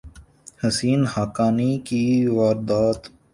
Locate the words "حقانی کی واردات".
1.13-3.01